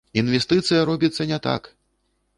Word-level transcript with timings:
Інвестыцыя 0.21 0.87
робіцца 0.91 1.29
не 1.35 1.41
так! 1.47 1.73